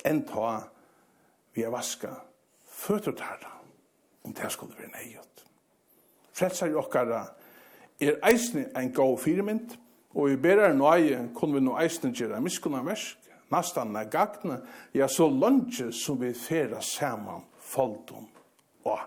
[0.04, 0.58] enn ta
[1.54, 2.10] vi er vaska
[2.66, 3.52] fötter tarra
[4.22, 5.44] om det skulle være neiot.
[6.32, 7.24] Frelsar okkara
[8.08, 9.76] er eisne ein god firmynd,
[10.14, 13.18] og i berar nøye kunne vi nå eisne gjøre miskunna versk,
[13.52, 14.60] nastan er gagne,
[14.94, 18.28] ja, så lunge som vi færa saman foldum
[18.84, 19.00] og.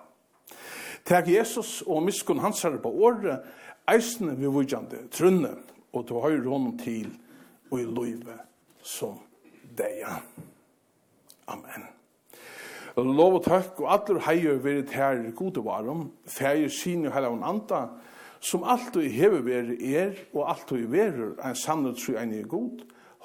[1.05, 3.43] Teg Jesus og miskun hans herre på året,
[3.89, 5.53] eisne vi vujande trunne,
[5.93, 7.11] og du høyre honom til
[7.69, 8.39] og i løyve
[8.81, 9.19] som
[9.77, 10.01] deg.
[11.51, 11.85] Amen.
[12.95, 17.81] Lov og takk og atler heier verit her gode varum, feir sin og heller anda,
[18.45, 22.45] som alt og hever veri er, og alt vi er, en sannet tru en er
[22.49, 22.83] god,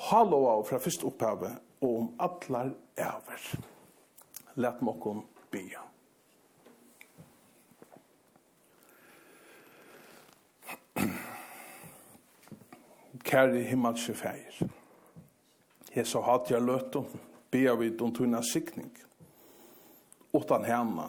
[0.09, 3.41] halloa fra fyrst opphavet, og om atlar ever.
[4.57, 5.81] Let mokkon bia.
[13.31, 14.68] Kære himmelske feir,
[15.95, 17.07] jeg så hatt jeg løtum,
[17.51, 18.93] bia vid om tunna sikning,
[20.33, 21.07] utan hemma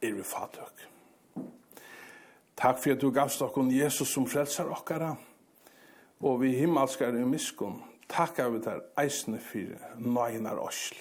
[0.00, 0.89] er vi fatøk.
[2.60, 5.14] Takk for at du gavst okkur Jesus som frelsar okkara,
[6.20, 7.78] og vi himmelskar i miskun.
[8.10, 10.98] Takk av det eisne fyrir nøgnar osl.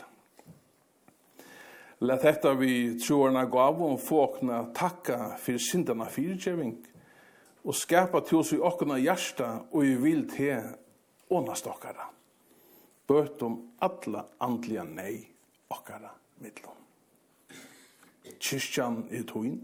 [2.00, 6.78] Lett detta vi troarna gav og fåkna takka fyrir syndana fyrirgjeving,
[7.68, 10.64] og skapa til oss i okkona hjärsta og i vil til
[11.30, 12.08] ånast okkara.
[13.08, 15.26] Bøt om alla andliga nei
[15.68, 16.80] okkara middlom.
[18.40, 19.60] Kyrkjan er toin,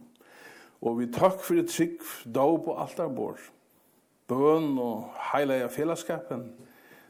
[0.82, 2.02] Og vi takk fyrir trygg,
[2.36, 3.40] dag og alt bor,
[4.28, 6.50] bøn og heilige fellesskapen,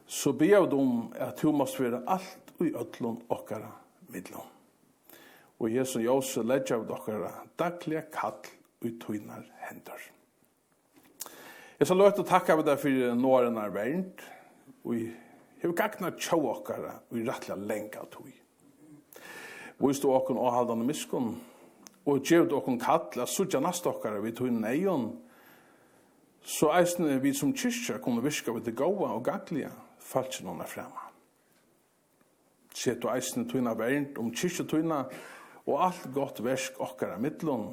[0.05, 3.72] så be av dem at du måst være alt og i ødlån okkara
[4.13, 4.51] midlån.
[5.59, 8.38] Og Jesu Jose ledger av okkara daglige kall
[8.84, 10.01] og tøynar hendur.
[11.80, 14.22] Jeg skal løte å takke av deg for nåren er verdt.
[14.86, 18.32] og jeg har gagna tjå okkara og i rettelig lenga tøy.
[19.78, 21.41] Vi stå okkara og haldan miskon,
[22.06, 25.10] og gjevd okkon kall at sutja nastokkara vi tog neion,
[26.45, 29.72] så eisne vi som kyrkja kunne virka vi det gaua og gaglia
[30.06, 31.08] falsk noen er frema.
[32.76, 35.06] Sett og eisne tøyna vernd om kyrkja tøyna
[35.66, 37.72] og alt godt versk okkara mittlån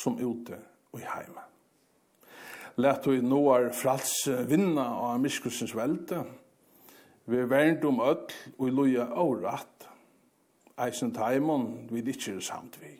[0.00, 0.58] som ute
[0.90, 1.46] og i heima.
[2.80, 6.24] Lætt vi noar frals vinna av miskursens velde,
[7.30, 9.86] vi vernd om öll og i loja og ratt,
[10.80, 12.99] eisne taimon vi dikker samt vi.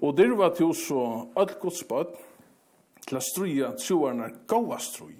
[0.00, 2.16] Og der var til så alt gods bøtt
[3.06, 5.16] til å struja troarna gåa strui.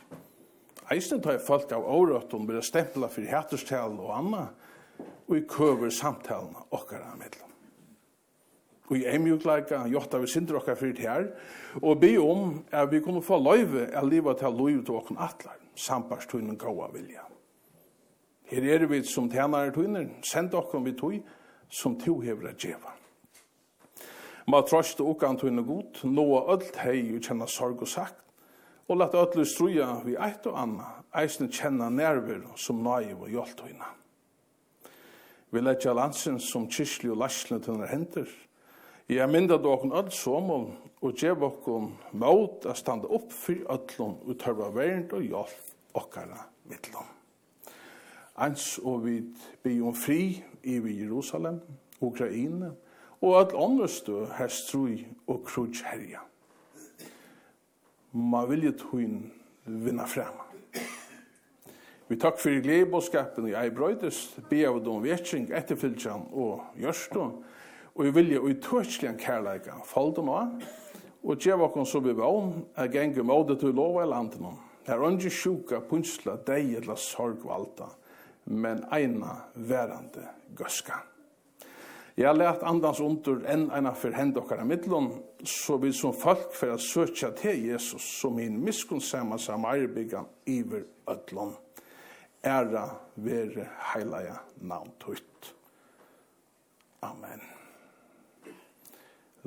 [0.93, 4.45] Eisen tar jeg falt av om blir stempla fyrir hætterstal og anna
[5.29, 7.49] og i køver samtalen okkara mellom.
[8.91, 11.29] Og i emjukleika jotta vi sindra okkar fyrir her
[11.81, 15.61] og be om at vi kunne få løyve a livet til løyve til okkar atlar
[15.77, 17.25] sambarstunnen gaua vilja.
[18.53, 21.23] Her er vi som tjenare tunnen, send okkar vi tui
[21.71, 23.02] som tu hever a djeva.
[24.47, 28.19] Ma trost og kan tunne godt, noa alt hei og kjenna sorg og sagt,
[28.91, 33.63] og lat ødlu struja vi eit og anna, eisne kjenna nerver som naiv og hjolt
[33.63, 33.91] høyna.
[35.53, 38.29] Vi letja landsen som kysli og lasle til hennar hender.
[39.09, 40.71] Jeg mynda dokon öll somol
[41.03, 46.41] og djev okon mot a standa upp fyrir öllum og tørva vernd og hjolt okkara
[46.71, 47.07] mittlum.
[48.37, 51.61] Ans og vi um fri i Jerusalem,
[52.01, 52.73] Ukraina, Ukraina,
[53.23, 56.23] og at åndrestå her strui og krutsk herja.
[58.13, 59.21] Ma vilje tøyn
[59.65, 60.49] vinna frema.
[62.11, 67.29] Vi takk fyrir gledbåskapen i Eibrøydes, be av dem vetsing, etterfylsjan og gjørstå,
[67.95, 70.67] og vi vilje og i tøtslian kærleika, fall dem av,
[71.23, 74.53] og djev okon så vi vann, er genge måte til lova i landet nå.
[74.89, 77.47] Her unge sjuka, punsla, deg eller sorg
[78.45, 80.27] men eina verande
[80.59, 81.12] gøskan.
[82.17, 85.09] Jeg let andans under enn eina for hend okkar av middelen,
[85.49, 91.55] så vi som folk for å søtja til Jesus som min miskunnsamma samarbyggan iver ödlån.
[92.45, 92.85] Æra
[93.17, 95.55] vere heilaja navn tøyt.
[97.03, 97.41] Amen.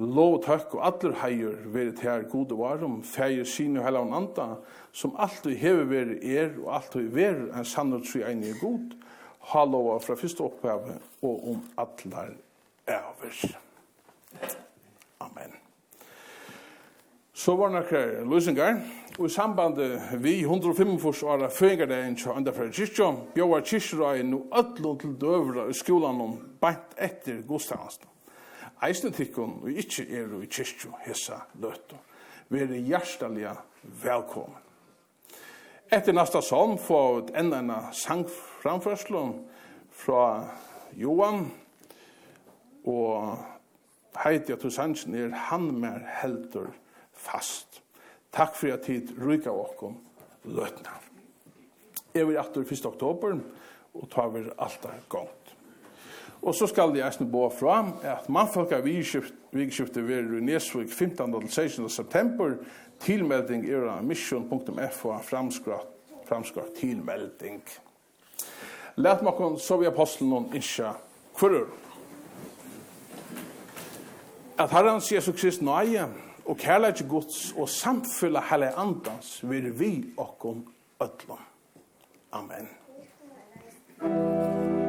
[0.01, 4.47] Lov takk og allir heier veri til her gode varum, feir sinu heila og anda,
[4.91, 8.97] som alltid hever veri er og vi veri en sannhet sui eini er god,
[9.53, 12.33] halloa fra fyrst opphavet og om allar
[12.87, 13.57] æver.
[15.19, 15.53] Amen.
[17.33, 18.79] Så var noen løsninger.
[19.19, 19.77] Og i samband
[20.19, 26.19] vi 145 åra føyngardagen til Andafra Kyrkja, bjóvar kyrkjeraien og öllum til døvra i skolan
[26.21, 28.03] om bænt etter godstegnast.
[28.83, 31.95] Eisne tikkun og ikkje er i kyrkju hessa løtta.
[32.49, 33.55] Vi er hjertaliga
[34.03, 34.59] velkommen.
[35.91, 39.35] Etter nasta sånn får vi enda en sangframførselen
[39.95, 40.25] fra
[40.99, 41.45] Johan,
[42.85, 43.37] og
[44.23, 46.71] heiti at sannsyn er han mer heldur
[47.13, 47.81] fast.
[48.35, 49.97] Takk for at tid ryka okkom
[50.45, 50.99] løtna.
[52.15, 52.85] Jeg vil atur 1.
[52.85, 53.39] oktober
[53.95, 55.55] og tar vi alt er gongt.
[56.45, 61.31] Og så skal de eisne bo fra at mannfolk av vikskiftet vil i Nesvik 15.
[61.31, 61.89] til 16.
[61.89, 62.57] september
[63.01, 65.91] tilmelding er av mission.fo framskratt
[66.25, 67.61] framskratt tilmelding.
[68.95, 70.95] Lært makkon så vi apostelen og innsja
[71.37, 71.67] kvarur
[74.57, 76.07] at Herren Jesus Krist nøye
[76.45, 80.65] og kærleik Guds og samfylla hele andans vil vi okkom
[81.03, 81.41] ötlom.
[82.31, 82.69] Amen.
[84.01, 84.84] Amen.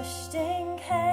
[0.00, 1.09] Trusting him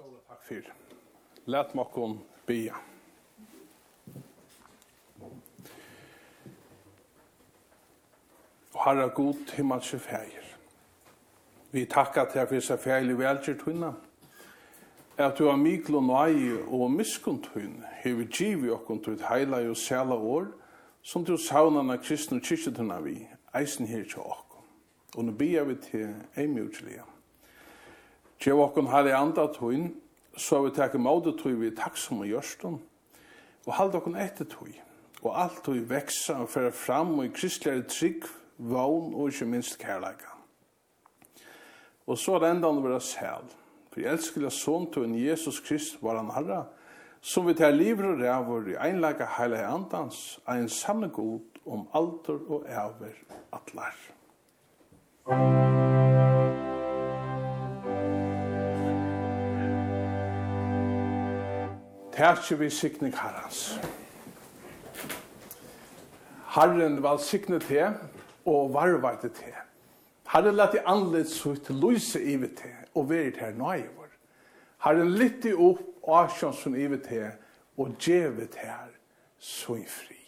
[0.00, 0.72] Stora takk fyrir.
[1.46, 2.74] Læt makkon bia.
[8.74, 10.56] Og herra god himmelske fægir.
[11.72, 13.92] Vi takkar til at vi ser i velgjert hunna.
[15.18, 19.76] At du har mikl og nøye og miskunt hun, hever givi okkont ut heila og
[19.76, 20.46] sæla år,
[21.02, 24.64] som du saunan av kristne kyrkjetunna vi, eisen her til okkon.
[25.16, 27.02] Og nu bia vi til eimjutliga.
[27.02, 27.19] Amen.
[28.40, 29.90] Gjev okkun herre anda tøyn,
[30.32, 32.78] så vi takk måte tui vi takksom og gjørstun,
[33.66, 34.72] og halda okkun etter tui,
[35.20, 38.24] og alt tui veksa og fyrir fram og i kristligare trygg,
[38.56, 40.32] vogn og ikke minst kærleika.
[42.08, 43.44] Og så er enda han vera sæl,
[43.92, 46.62] for elskelig son tøyn Jesus Krist var han herra,
[47.20, 51.84] som vi tar livr og rævur i einleika heile andans, er en samme god om
[51.92, 53.20] alter og æver
[53.52, 54.00] atlar.
[62.20, 63.80] tætje vi sikning herrens.
[66.54, 67.94] Herren val sikne til
[68.44, 69.54] og varvete til.
[70.28, 74.12] Herren lette anledd så til lyse ivet til og verit her nøye vår.
[74.84, 77.30] Herren lytte opp asjonsen i ivet til
[77.78, 78.92] og djevet her
[79.38, 80.19] så i fri.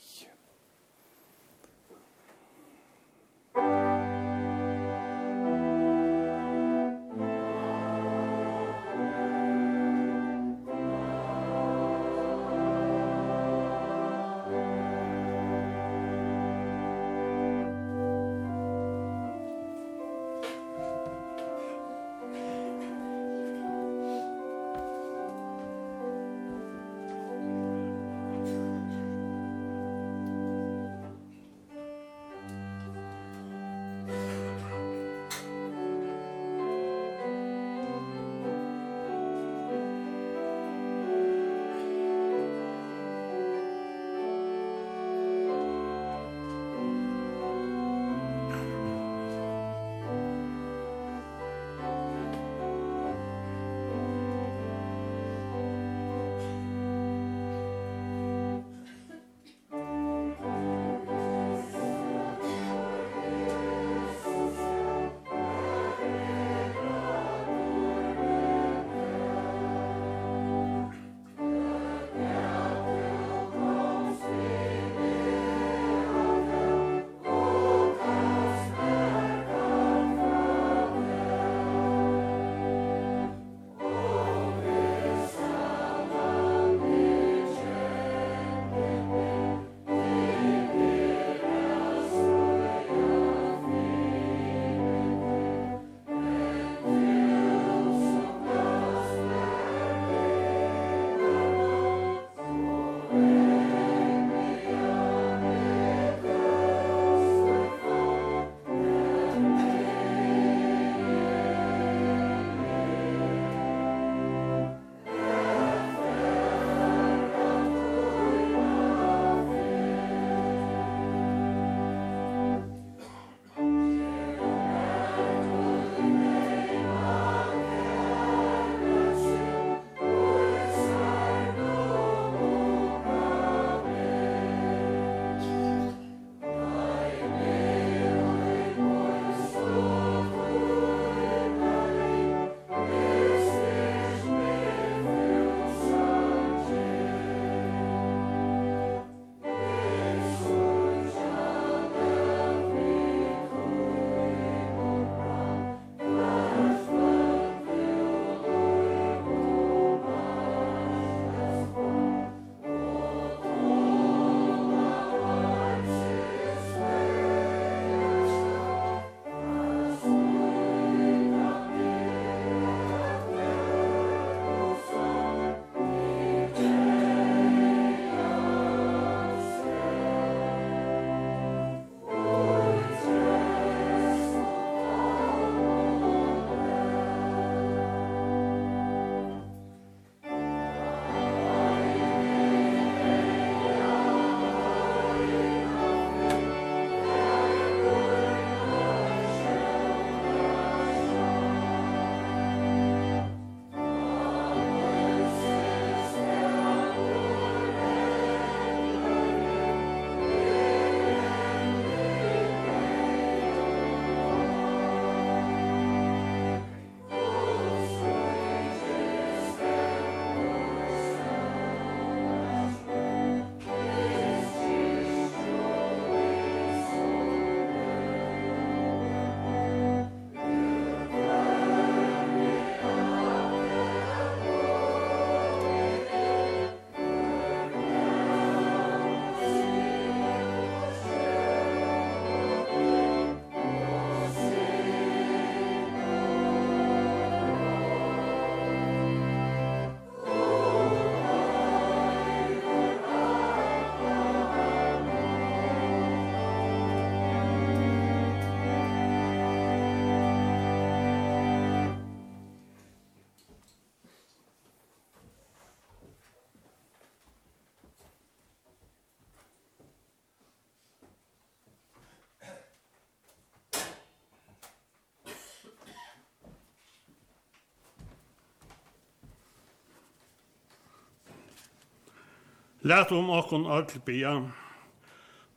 [282.83, 284.41] Læt om okkon öll bia.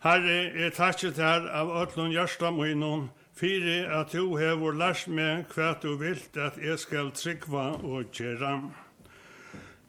[0.04, 5.72] Herre, jeg takkje her av öllun hjärsta munnen, fyrir at du hevur lært meg hva
[5.82, 8.60] du vilt at jeg skal tryggva og gjera.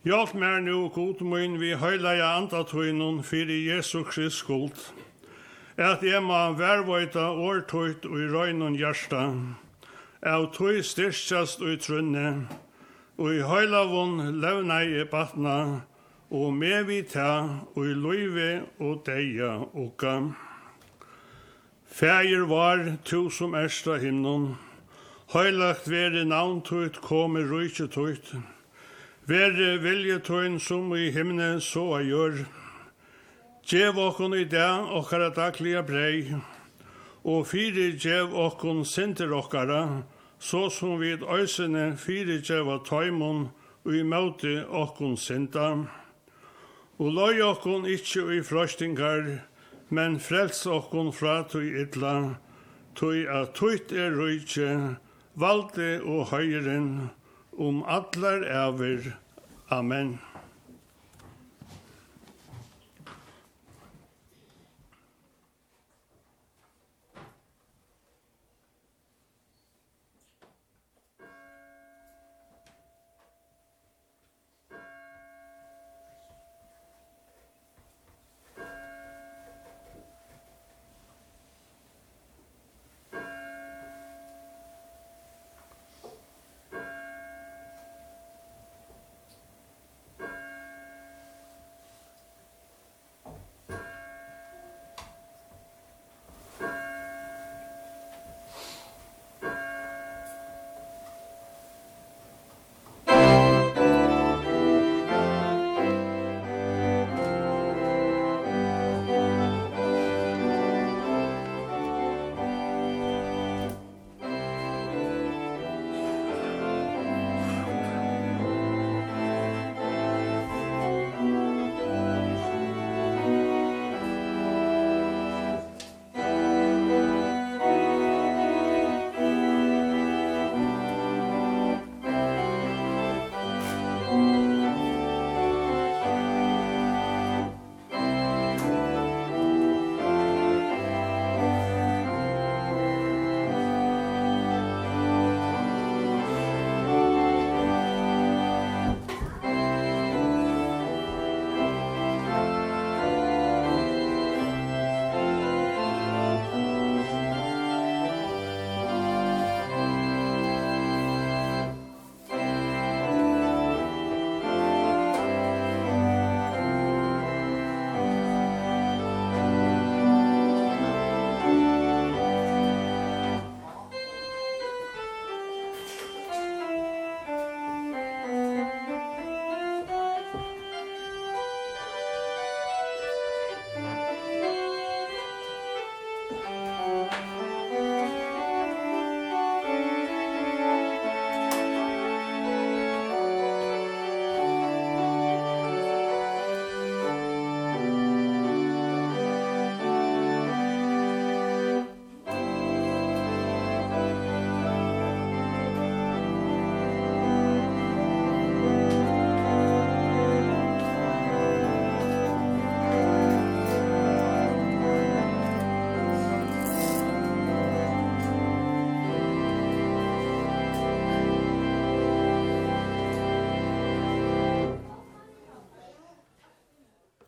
[0.09, 4.81] Hjalp meg nu, god mun, vi høylaja andatøynun fyrir Jesu Krist skuld,
[5.77, 9.27] at jeg må vervøyta årtøyt og i røynun hjärsta,
[10.25, 12.49] av tøy styrstjast og i trunne,
[13.19, 15.85] og i høylavun levna i batna,
[16.31, 18.51] og med vi ta og i løyve
[18.83, 20.33] og deia oka.
[21.87, 24.57] Fægir var tu som erst himnon,
[25.33, 28.35] høylagt veri navn komi kom rujtje tuit,
[29.27, 32.45] veri vilje tuin som i himne så a gjør.
[33.67, 36.35] Gjev okkon i dag okkara daglige brei,
[37.25, 40.03] og fyri gjev okkon sinter okkara,
[40.39, 43.49] så som vi øysene fyri gjev av taimon
[43.85, 45.87] og i møte okkon sinter.
[46.97, 49.27] Og løy okkon ikkje i frøstingar,
[49.93, 52.39] men frels okkon fra tui idla,
[52.97, 54.97] tui at tuit er rujtje,
[55.37, 57.11] valde og høyren,
[57.53, 59.13] om allar æver.
[59.69, 60.17] Amen.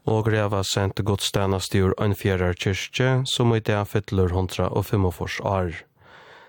[0.08, 5.72] og greva sent godstænast i ein Ønfjærar kyrkje, som i det fytler 145 år.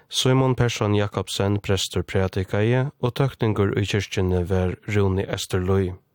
[0.09, 5.91] Simon Persson Jakobsen, prester prædika i, og tøkningur i kyrkjene ver Rune Esterløy.